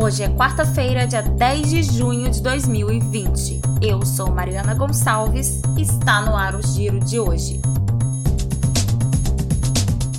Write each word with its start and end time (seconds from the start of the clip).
Hoje 0.00 0.22
é 0.22 0.28
quarta-feira, 0.28 1.08
dia 1.08 1.22
10 1.22 1.70
de 1.70 1.82
junho 1.82 2.30
de 2.30 2.40
2020. 2.40 3.60
Eu 3.82 4.06
sou 4.06 4.30
Mariana 4.30 4.72
Gonçalves 4.72 5.60
e 5.76 5.82
está 5.82 6.20
no 6.20 6.36
ar 6.36 6.54
o 6.54 6.64
Giro 6.64 7.00
de 7.00 7.18
hoje. 7.18 7.60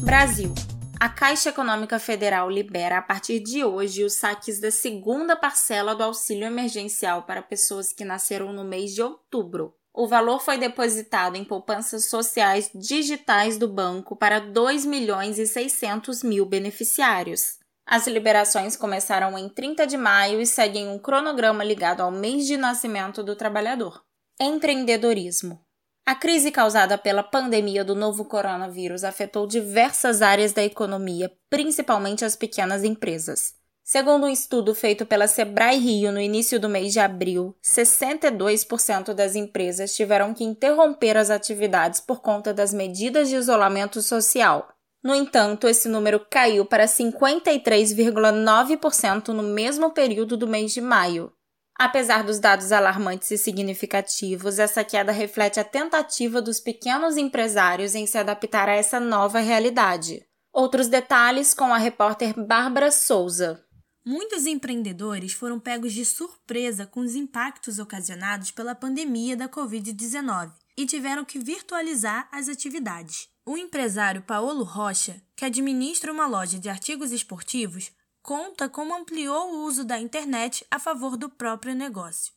Brasil. 0.02 0.54
A 1.00 1.08
Caixa 1.08 1.52
Econômica 1.52 1.98
Federal 1.98 2.50
libera 2.50 2.98
a 2.98 3.02
partir 3.02 3.40
de 3.40 3.64
hoje 3.64 4.04
os 4.04 4.16
saques 4.16 4.60
da 4.60 4.70
segunda 4.70 5.38
parcela 5.38 5.96
do 5.96 6.04
auxílio 6.04 6.46
emergencial 6.46 7.24
para 7.24 7.42
pessoas 7.42 7.94
que 7.94 8.04
nasceram 8.04 8.52
no 8.52 8.66
mês 8.66 8.94
de 8.94 9.02
outubro. 9.02 9.74
O 9.94 10.10
valor 10.10 10.42
foi 10.42 10.58
depositado 10.58 11.38
em 11.38 11.46
poupanças 11.46 12.10
sociais 12.10 12.70
digitais 12.76 13.58
do 13.58 13.68
banco 13.68 14.14
para 14.14 14.40
2 14.40 14.86
milhões 14.86 15.40
e 15.40 15.48
600 15.48 16.22
mil 16.22 16.46
beneficiários. 16.46 17.59
As 17.92 18.06
liberações 18.06 18.76
começaram 18.78 19.36
em 19.36 19.50
30 19.50 19.88
de 19.88 19.98
maio 19.98 20.40
e 20.40 20.46
seguem 20.46 20.88
um 20.88 21.00
cronograma 21.00 21.64
ligado 21.64 22.02
ao 22.02 22.12
mês 22.12 22.46
de 22.46 22.56
nascimento 22.56 23.24
do 23.24 23.36
trabalhador. 23.36 24.04
Empreendedorismo. 24.40 25.60
A 26.06 26.14
crise 26.14 26.52
causada 26.52 27.00
pela 27.00 27.24
pandemia 27.24 27.84
do 27.84 27.96
novo 27.96 28.26
coronavírus 28.26 29.04
afetou 29.04 29.48
diversas 29.48 30.22
áreas 30.22 30.54
da 30.54 30.64
economia, 30.64 31.32
principalmente 31.50 32.24
as 32.24 32.36
pequenas 32.36 32.84
empresas. 32.84 33.56
Segundo 33.84 34.28
um 34.28 34.30
estudo 34.30 34.76
feito 34.76 35.04
pela 35.04 35.28
Sebrae 35.28 35.80
Rio 35.80 36.12
no 36.12 36.22
início 36.22 36.60
do 36.60 36.70
mês 36.70 36.94
de 36.94 37.00
abril, 37.00 37.58
62% 37.64 39.16
das 39.16 39.36
empresas 39.36 39.96
tiveram 39.96 40.32
que 40.32 40.44
interromper 40.44 41.18
as 41.18 41.32
atividades 41.32 42.00
por 42.00 42.22
conta 42.22 42.54
das 42.54 42.72
medidas 42.72 43.30
de 43.30 43.36
isolamento 43.36 44.00
social. 44.00 44.70
No 45.04 45.14
entanto, 45.16 45.68
esse 45.68 45.88
número 45.88 46.20
caiu 46.30 46.66
para 46.66 46.86
53,9% 46.86 49.30
no 49.30 49.44
mesmo 49.44 49.92
período 49.92 50.36
do 50.36 50.48
mês 50.48 50.74
de 50.74 50.82
maio, 50.82 51.32
Apesar 51.80 52.26
dos 52.26 52.40
dados 52.40 52.74
alarmantes 52.74 53.32
e 53.32 53.38
significativos, 53.38 54.60
essa 54.60 54.84
queda 54.84 55.14
reflete 55.14 55.62
a 55.62 55.64
tentativa 55.64 56.42
dos 56.42 56.60
pequenos 56.60 57.16
empresários 57.16 57.96
em 57.96 58.06
se 58.06 58.18
adaptar 58.18 58.68
a 58.68 58.74
essa 58.74 59.00
nova 59.00 59.40
realidade. 59.40 60.22
Outros 60.52 60.88
detalhes 60.88 61.54
com 61.54 61.74
a 61.74 61.78
repórter 61.78 62.34
Bárbara 62.38 62.92
Souza. 62.92 63.64
Muitos 64.06 64.46
empreendedores 64.46 65.32
foram 65.32 65.58
pegos 65.58 65.94
de 65.94 66.04
surpresa 66.04 66.86
com 66.86 67.00
os 67.00 67.16
impactos 67.16 67.80
ocasionados 67.80 68.52
pela 68.52 68.76
pandemia 68.76 69.38
da 69.38 69.48
Covid-19 69.48 70.52
e 70.80 70.86
tiveram 70.86 71.26
que 71.26 71.38
virtualizar 71.38 72.30
as 72.32 72.48
atividades. 72.48 73.28
O 73.46 73.58
empresário 73.58 74.22
Paulo 74.22 74.64
Rocha, 74.64 75.22
que 75.36 75.44
administra 75.44 76.10
uma 76.10 76.26
loja 76.26 76.58
de 76.58 76.70
artigos 76.70 77.12
esportivos, 77.12 77.92
conta 78.24 78.70
como 78.70 78.96
ampliou 78.96 79.52
o 79.52 79.66
uso 79.66 79.84
da 79.84 80.00
internet 80.00 80.66
a 80.72 80.80
favor 80.80 81.18
do 81.18 81.30
próprio 81.30 81.76
negócio. 81.76 82.32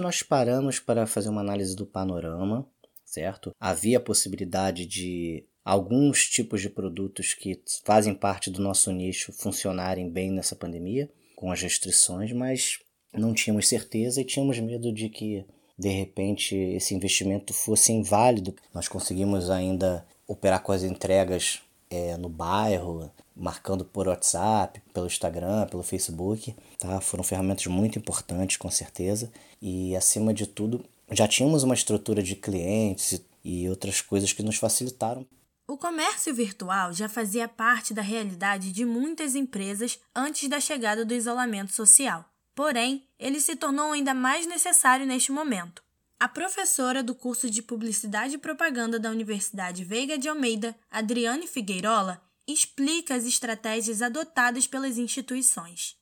Nós 0.00 0.24
paramos 0.24 0.80
para 0.80 1.06
fazer 1.06 1.28
uma 1.28 1.40
análise 1.40 1.76
do 1.76 1.86
panorama, 1.86 2.68
certo? 3.04 3.52
Havia 3.60 3.98
a 3.98 4.02
possibilidade 4.02 4.86
de 4.86 5.46
alguns 5.64 6.28
tipos 6.28 6.60
de 6.60 6.68
produtos 6.68 7.32
que 7.32 7.62
fazem 7.84 8.12
parte 8.12 8.50
do 8.50 8.60
nosso 8.60 8.90
nicho 8.90 9.32
funcionarem 9.32 10.10
bem 10.10 10.32
nessa 10.32 10.56
pandemia, 10.56 11.08
com 11.36 11.52
as 11.52 11.62
restrições, 11.62 12.32
mas 12.32 12.80
não 13.12 13.32
tínhamos 13.32 13.68
certeza 13.68 14.20
e 14.20 14.24
tínhamos 14.24 14.58
medo 14.58 14.92
de 14.92 15.08
que 15.08 15.46
de 15.78 15.88
repente 15.88 16.54
esse 16.54 16.94
investimento 16.94 17.52
fosse 17.52 17.92
inválido. 17.92 18.54
Nós 18.72 18.88
conseguimos 18.88 19.50
ainda 19.50 20.06
operar 20.26 20.62
com 20.62 20.72
as 20.72 20.82
entregas 20.82 21.60
é, 21.90 22.16
no 22.16 22.28
bairro, 22.28 23.10
marcando 23.36 23.84
por 23.84 24.08
WhatsApp, 24.08 24.80
pelo 24.92 25.06
Instagram, 25.06 25.66
pelo 25.66 25.82
Facebook, 25.82 26.54
tá? 26.78 27.00
Foram 27.00 27.24
ferramentas 27.24 27.66
muito 27.66 27.98
importantes, 27.98 28.56
com 28.56 28.70
certeza. 28.70 29.30
E 29.60 29.94
acima 29.96 30.32
de 30.32 30.46
tudo, 30.46 30.84
já 31.10 31.28
tínhamos 31.28 31.62
uma 31.62 31.74
estrutura 31.74 32.22
de 32.22 32.36
clientes 32.36 33.20
e 33.44 33.68
outras 33.68 34.00
coisas 34.00 34.32
que 34.32 34.42
nos 34.42 34.56
facilitaram. 34.56 35.26
O 35.66 35.78
comércio 35.78 36.34
virtual 36.34 36.92
já 36.92 37.08
fazia 37.08 37.48
parte 37.48 37.94
da 37.94 38.02
realidade 38.02 38.70
de 38.70 38.84
muitas 38.84 39.34
empresas 39.34 39.98
antes 40.14 40.48
da 40.48 40.60
chegada 40.60 41.04
do 41.04 41.14
isolamento 41.14 41.72
social. 41.72 42.24
Porém, 42.54 43.06
ele 43.18 43.40
se 43.40 43.56
tornou 43.56 43.92
ainda 43.92 44.14
mais 44.14 44.46
necessário 44.46 45.06
neste 45.06 45.32
momento. 45.32 45.82
A 46.20 46.28
professora 46.28 47.02
do 47.02 47.14
curso 47.14 47.50
de 47.50 47.60
Publicidade 47.60 48.36
e 48.36 48.38
Propaganda 48.38 48.98
da 48.98 49.10
Universidade 49.10 49.84
Veiga 49.84 50.16
de 50.16 50.28
Almeida, 50.28 50.74
Adriane 50.90 51.46
Figueirola, 51.46 52.22
explica 52.46 53.14
as 53.14 53.24
estratégias 53.24 54.00
adotadas 54.00 54.66
pelas 54.66 54.96
instituições. 54.96 55.96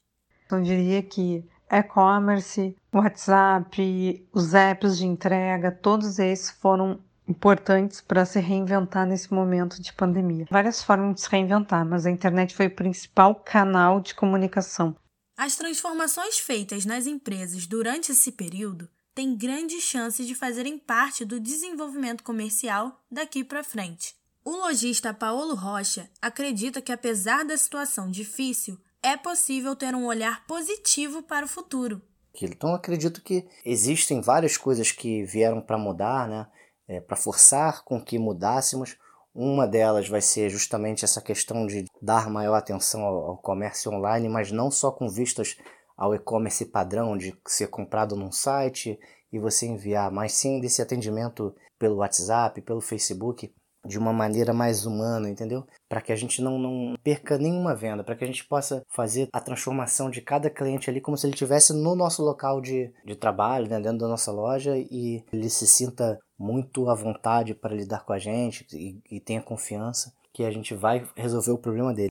Eu 0.51 0.61
diria 0.63 1.03
que 1.03 1.45
e-commerce, 1.71 2.77
WhatsApp, 2.93 4.29
os 4.33 4.53
apps 4.53 4.99
de 4.99 5.07
entrega, 5.07 5.73
todos 5.73 6.19
esses 6.19 6.51
foram 6.51 7.01
importantes 7.27 8.03
para 8.03 8.27
se 8.27 8.39
reinventar 8.41 9.07
nesse 9.07 9.33
momento 9.33 9.81
de 9.81 9.93
pandemia. 9.93 10.47
Várias 10.51 10.83
formas 10.83 11.15
de 11.15 11.21
se 11.23 11.31
reinventar, 11.31 11.87
mas 11.87 12.05
a 12.05 12.11
internet 12.11 12.55
foi 12.55 12.67
o 12.67 12.75
principal 12.75 13.35
canal 13.35 14.01
de 14.01 14.15
comunicação. 14.15 14.95
As 15.37 15.57
transformações 15.57 16.39
feitas 16.39 16.85
nas 16.85 17.07
empresas 17.07 17.67
durante 17.67 18.13
esse 18.13 18.33
período 18.33 18.89
têm 19.15 19.37
grandes 19.37 19.83
chances 19.83 20.27
de 20.27 20.35
fazerem 20.35 20.79
parte 20.79 21.25
do 21.25 21.41
desenvolvimento 21.41 22.23
comercial 22.23 23.03
daqui 23.11 23.43
para 23.43 23.65
frente. 23.65 24.15
O 24.45 24.51
lojista 24.51 25.15
Paulo 25.15 25.55
Rocha 25.55 26.11
acredita 26.21 26.83
que, 26.83 26.93
apesar 26.93 27.45
da 27.45 27.57
situação 27.57 28.11
difícil, 28.11 28.79
é 29.03 29.17
possível 29.17 29.75
ter 29.77 29.95
um 29.95 30.07
olhar 30.07 30.47
positivo 30.47 31.23
para 31.23 31.47
o 31.47 31.49
futuro. 31.49 32.03
Então, 32.41 32.75
acredito 32.75 33.23
que 33.23 33.47
existem 33.65 34.21
várias 34.21 34.57
coisas 34.57 34.91
que 34.91 35.25
vieram 35.25 35.61
para 35.61 35.79
mudar, 35.79 36.29
né? 36.29 36.47
É, 36.89 37.01
para 37.01 37.17
forçar 37.17 37.85
com 37.85 38.03
que 38.03 38.19
mudássemos. 38.19 38.97
Uma 39.35 39.67
delas 39.67 40.09
vai 40.09 40.21
ser 40.21 40.51
justamente 40.51 41.05
essa 41.05 41.21
questão 41.21 41.67
de 41.67 41.85
dar 42.01 42.29
maior 42.29 42.55
atenção 42.55 43.03
ao, 43.03 43.31
ao 43.31 43.39
comércio 43.39 43.91
online, 43.91 44.29
mas 44.29 44.53
não 44.53 44.71
só 44.71 44.91
com 44.91 45.09
vistas 45.09 45.57
ao 45.97 46.15
e-commerce 46.15 46.67
padrão 46.67 47.17
de 47.17 47.35
ser 47.47 47.69
comprado 47.69 48.15
num 48.15 48.31
site 48.31 48.99
e 49.33 49.39
você 49.39 49.67
enviar, 49.67 50.11
mas 50.11 50.33
sim 50.33 50.61
desse 50.61 50.83
atendimento 50.83 51.55
pelo 51.79 51.97
WhatsApp, 51.97 52.61
pelo 52.61 52.81
Facebook 52.81 53.53
de 53.87 53.99
uma 53.99 54.13
maneira 54.13 54.53
mais 54.53 54.87
humana, 54.87 55.29
entendeu? 55.29 55.67
Para 55.89 56.01
que 56.01 56.13
a 56.13 56.17
gente 56.17 56.41
não, 56.41 56.59
não 56.59 56.95
perca 57.03 57.39
nenhuma 57.39 57.75
venda, 57.75 58.05
para 58.05 58.15
que 58.15 58.25
a 58.25 58.27
gente 58.27 58.45
possa 58.45 58.83
fazer 58.89 59.29
a 59.33 59.41
transformação 59.41 60.11
de 60.11 60.21
cada 60.21 60.49
cliente 60.49 60.89
ali 60.89 61.01
como 61.01 61.17
se 61.17 61.27
ele 61.27 61.35
estivesse 61.35 61.73
no 61.73 61.95
nosso 61.95 62.23
local 62.23 62.61
de, 62.61 62.93
de 63.05 63.17
trabalho, 63.17 63.69
né, 63.69 63.81
dentro 63.81 63.99
da 63.99 64.09
nossa 64.09 64.31
loja, 64.31 64.77
e 64.77 65.25
ele 65.33 65.51
se 65.51 65.67
sinta 65.67 66.19
muito 66.39 66.89
à 66.89 66.95
vontade 66.95 67.55
para 67.55 67.75
lidar 67.75 68.05
com 68.05 68.13
a 68.13 68.19
gente 68.19 68.67
e, 68.73 69.01
e 69.11 69.21
tenha 69.21 69.43
confiança 69.43 70.13
que 70.33 70.45
a 70.45 70.51
gente 70.51 70.75
vai 70.75 71.07
resolver 71.17 71.51
o 71.51 71.59
problema 71.59 71.93
dele. 71.93 72.11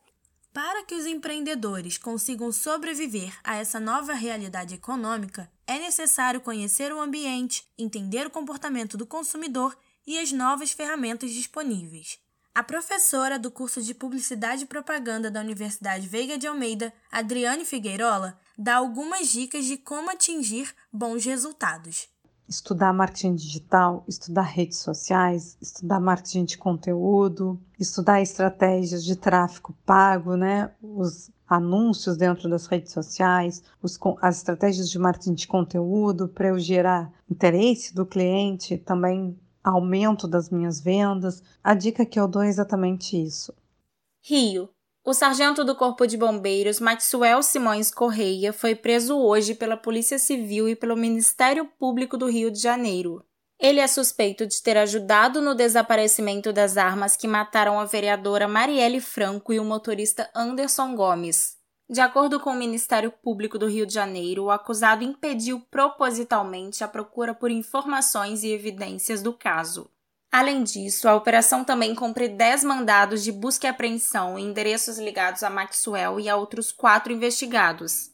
Para 0.54 0.84
que 0.84 0.96
os 0.96 1.06
empreendedores 1.06 1.98
consigam 1.98 2.52
sobreviver 2.52 3.34
a 3.42 3.56
essa 3.56 3.80
nova 3.80 4.14
realidade 4.14 4.76
econômica, 4.76 5.50
é 5.66 5.80
necessário 5.80 6.42
conhecer 6.42 6.92
o 6.92 7.00
ambiente, 7.00 7.66
entender 7.78 8.28
o 8.28 8.32
comportamento 8.32 8.98
do 8.98 9.06
consumidor 9.06 9.78
e 10.06 10.20
as 10.20 10.32
novas 10.32 10.72
ferramentas 10.72 11.32
disponíveis. 11.32 12.20
A 12.54 12.62
professora 12.62 13.40
do 13.40 13.50
curso 13.50 13.82
de 13.82 13.94
Publicidade 13.94 14.64
e 14.64 14.68
Propaganda 14.68 15.32
da 15.32 15.40
Universidade 15.40 16.06
Veiga 16.06 16.38
de 16.38 16.48
Almeida, 16.48 16.92
Adriane 17.10 17.64
Figueirola, 17.64 18.38
dá 18.58 18.76
algumas 18.76 19.30
dicas 19.30 19.64
de 19.64 19.78
como 19.78 20.12
atingir 20.12 20.74
bons 20.92 21.24
resultados. 21.24 22.10
Estudar 22.50 22.92
marketing 22.92 23.36
digital, 23.36 24.04
estudar 24.06 24.42
redes 24.42 24.80
sociais, 24.80 25.58
estudar 25.62 26.02
marketing 26.02 26.44
de 26.44 26.58
conteúdo, 26.58 27.58
estudar 27.80 28.22
estratégias 28.22 29.06
de 29.06 29.16
tráfego 29.16 29.74
pago, 29.86 30.36
né? 30.36 30.72
Os 30.82 31.32
anúncios 31.48 32.18
dentro 32.18 32.50
das 32.50 32.66
redes 32.66 32.92
sociais, 32.92 33.64
os, 33.82 33.98
as 34.22 34.38
estratégias 34.38 34.90
de 34.90 35.00
marketing 35.00 35.36
de 35.36 35.48
conteúdo 35.48 36.28
para 36.28 36.50
eu 36.50 36.60
gerar 36.60 37.14
interesse 37.30 37.96
do 37.96 38.06
cliente, 38.06 38.78
também 38.78 39.40
aumento 39.64 40.28
das 40.28 40.50
minhas 40.50 40.82
vendas. 40.82 41.44
A 41.64 41.74
dica 41.74 42.06
que 42.06 42.20
eu 42.20 42.28
dou 42.28 42.44
é 42.44 42.50
exatamente 42.50 43.22
isso. 43.22 43.54
Rio. 44.22 44.70
O 45.04 45.14
sargento 45.14 45.64
do 45.64 45.76
Corpo 45.76 46.06
de 46.06 46.16
Bombeiros, 46.16 46.80
Maxwell 46.80 47.42
Simões 47.42 47.90
Correia, 47.90 48.54
foi 48.54 48.76
preso 48.76 49.18
hoje 49.18 49.56
pela 49.56 49.76
Polícia 49.76 50.20
Civil 50.20 50.70
e 50.70 50.76
pelo 50.76 50.96
Ministério 50.96 51.66
Público 51.80 52.18
do 52.18 52.28
Rio 52.28 52.52
de 52.52 52.60
Janeiro. 52.60 53.26
Ele 53.60 53.80
é 53.80 53.88
suspeito 53.88 54.46
de 54.46 54.62
ter 54.62 54.78
ajudado 54.78 55.42
no 55.42 55.56
desaparecimento 55.56 56.54
das 56.54 56.78
armas 56.78 57.16
que 57.16 57.28
mataram 57.28 57.80
a 57.80 57.86
vereadora 57.86 58.48
Marielle 58.48 59.00
Franco 59.00 59.54
e 59.54 59.60
o 59.60 59.66
motorista 59.66 60.30
Anderson 60.36 60.96
Gomes. 60.96 61.61
De 61.92 62.00
acordo 62.00 62.40
com 62.40 62.52
o 62.52 62.56
Ministério 62.56 63.12
Público 63.12 63.60
do 63.60 63.68
Rio 63.68 63.86
de 63.86 63.94
Janeiro, 63.94 64.46
o 64.46 64.50
acusado 64.50 65.04
impediu 65.04 65.60
propositalmente 65.60 66.86
a 66.86 66.88
procura 66.88 67.34
por 67.34 67.52
informações 67.52 68.46
e 68.46 68.50
evidências 68.50 69.22
do 69.22 69.34
caso. 69.34 69.92
Além 70.32 70.64
disso, 70.64 71.10
a 71.10 71.16
operação 71.18 71.66
também 71.66 71.94
cumpre 71.94 72.30
10 72.30 72.64
mandados 72.64 73.22
de 73.22 73.30
busca 73.34 73.68
e 73.68 73.70
apreensão 73.70 74.40
em 74.40 74.46
endereços 74.46 74.98
ligados 74.98 75.44
a 75.44 75.50
Maxwell 75.50 76.18
e 76.18 76.30
a 76.30 76.38
outros 76.38 76.72
quatro 76.72 77.12
investigados. 77.12 78.10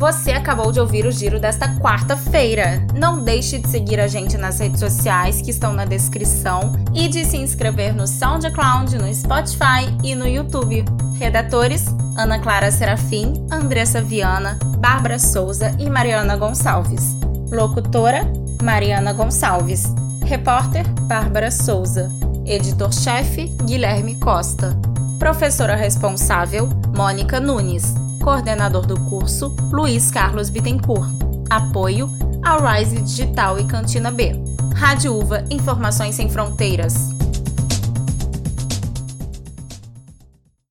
Você 0.00 0.32
acabou 0.32 0.72
de 0.72 0.80
ouvir 0.80 1.04
o 1.04 1.12
giro 1.12 1.38
desta 1.38 1.76
quarta-feira. 1.76 2.82
Não 2.94 3.22
deixe 3.22 3.58
de 3.58 3.68
seguir 3.68 4.00
a 4.00 4.06
gente 4.06 4.38
nas 4.38 4.58
redes 4.58 4.80
sociais 4.80 5.42
que 5.42 5.50
estão 5.50 5.74
na 5.74 5.84
descrição 5.84 6.72
e 6.94 7.06
de 7.06 7.22
se 7.22 7.36
inscrever 7.36 7.94
no 7.94 8.06
SoundCloud, 8.06 8.96
no 8.96 9.14
Spotify 9.14 9.94
e 10.02 10.14
no 10.14 10.26
YouTube. 10.26 10.86
Redatores: 11.18 11.84
Ana 12.16 12.38
Clara 12.38 12.72
Serafim, 12.72 13.46
Andressa 13.52 14.00
Viana, 14.00 14.58
Bárbara 14.78 15.18
Souza 15.18 15.76
e 15.78 15.90
Mariana 15.90 16.34
Gonçalves. 16.34 17.18
Locutora: 17.52 18.22
Mariana 18.62 19.12
Gonçalves. 19.12 19.84
Repórter: 20.24 20.88
Bárbara 21.02 21.50
Souza. 21.50 22.10
Editor-chefe: 22.46 23.48
Guilherme 23.66 24.14
Costa. 24.14 24.74
Professora 25.18 25.76
responsável: 25.76 26.70
Mônica 26.96 27.38
Nunes. 27.38 27.94
Coordenador 28.22 28.86
do 28.86 28.98
curso: 29.08 29.54
Luiz 29.70 30.10
Carlos 30.10 30.50
Bittencourt. 30.50 31.10
Apoio: 31.48 32.08
ao 32.44 32.60
Rise 32.64 33.00
Digital 33.00 33.58
e 33.58 33.64
Cantina 33.64 34.10
B. 34.10 34.32
Rádio 34.74 35.14
Uva 35.14 35.44
Informações 35.50 36.14
Sem 36.14 36.28
Fronteiras. 36.28 37.19